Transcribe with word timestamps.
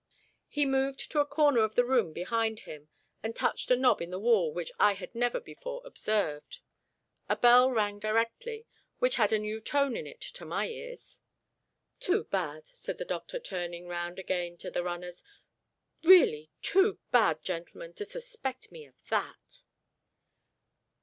He 0.49 0.65
moved 0.65 1.11
to 1.11 1.19
a 1.19 1.27
corner 1.27 1.59
of 1.59 1.75
the 1.75 1.85
room 1.85 2.11
behind 2.11 2.61
him, 2.61 2.89
and 3.21 3.35
touched 3.35 3.69
a 3.69 3.75
knob 3.75 4.01
in 4.01 4.09
the 4.09 4.17
wall 4.17 4.51
which 4.51 4.71
I 4.79 4.93
had 4.93 5.13
never 5.13 5.39
before 5.39 5.83
observed. 5.85 6.57
A 7.29 7.35
bell 7.35 7.69
rang 7.69 7.99
directly, 7.99 8.65
which 8.97 9.17
had 9.17 9.31
a 9.31 9.37
new 9.37 9.61
tone 9.61 9.95
in 9.95 10.07
it 10.07 10.21
to 10.21 10.43
my 10.43 10.67
ears. 10.67 11.19
"Too 11.99 12.23
bad," 12.23 12.65
said 12.65 12.97
the 12.97 13.05
doctor, 13.05 13.39
turning 13.39 13.85
round 13.85 14.17
again 14.17 14.57
to 14.57 14.71
the 14.71 14.81
runners; 14.81 15.23
"really 16.03 16.49
too 16.63 16.97
bad, 17.11 17.43
gentlemen, 17.43 17.93
to 17.93 18.03
suspect 18.05 18.71
me 18.71 18.87
of 18.87 18.95
that!" 19.11 19.61